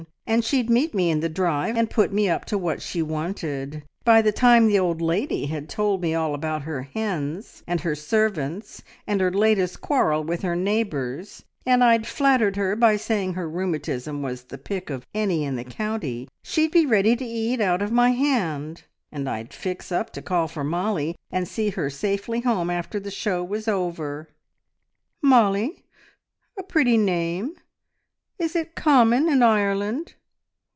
and 0.27 0.45
she'd 0.45 0.69
meet 0.69 0.93
me 0.95 1.09
in 1.11 1.19
the 1.19 1.27
drive, 1.27 1.75
and 1.75 1.89
put 1.89 2.13
me 2.13 2.29
up 2.29 2.45
to 2.45 2.57
what 2.57 2.81
she 2.81 3.01
wanted. 3.01 3.83
By 4.05 4.21
the 4.21 4.31
time 4.31 4.67
the 4.67 4.79
old 4.79 5.01
lady 5.01 5.47
had 5.47 5.67
told 5.67 6.01
me 6.01 6.15
all 6.15 6.33
about 6.33 6.61
her 6.61 6.83
hens, 6.83 7.63
and 7.67 7.81
her 7.81 7.95
servants, 7.95 8.81
and 9.05 9.19
her 9.19 9.29
latest 9.29 9.81
quarrel 9.81 10.23
with 10.23 10.41
her 10.43 10.55
neighbours, 10.55 11.43
and 11.65 11.83
I'd 11.83 12.07
flattered 12.07 12.55
her 12.55 12.77
by 12.77 12.95
saying 12.95 13.33
her 13.33 13.47
rheumatism 13.49 14.21
was 14.21 14.43
the 14.45 14.57
pick 14.57 14.89
of 14.89 15.05
any 15.13 15.43
in 15.43 15.57
the 15.57 15.65
county, 15.65 16.29
she'd 16.41 16.71
be 16.71 16.85
ready 16.85 17.17
to 17.17 17.25
eat 17.25 17.59
out 17.59 17.81
of 17.81 17.91
my 17.91 18.11
hand. 18.11 18.83
And 19.11 19.27
I'd 19.29 19.53
fix 19.53 19.91
up 19.91 20.11
to 20.13 20.21
call 20.21 20.47
for 20.47 20.63
Mollie, 20.63 21.17
and 21.29 21.45
see 21.45 21.71
her 21.71 21.89
safely 21.89 22.39
home 22.39 22.69
after 22.69 23.01
the 23.01 23.11
show 23.11 23.43
was 23.43 23.67
over." 23.67 24.29
"Mollie? 25.21 25.83
A 26.57 26.63
pretty 26.63 26.95
name! 26.95 27.55
Is 28.39 28.55
it 28.55 28.75
common 28.75 29.27
in 29.27 29.43
Ireland?" 29.43 30.13